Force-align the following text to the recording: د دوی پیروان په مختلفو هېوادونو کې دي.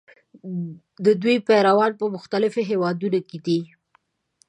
د 1.05 1.07
دوی 1.21 1.37
پیروان 1.47 1.91
په 1.99 2.05
مختلفو 2.15 2.61
هېوادونو 2.69 3.19
کې 3.29 3.37
دي. 3.45 3.59